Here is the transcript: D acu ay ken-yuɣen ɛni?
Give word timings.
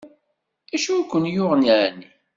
D 0.69 0.71
acu 0.75 0.89
ay 0.95 1.03
ken-yuɣen 1.11 1.63
ɛni? 1.81 2.07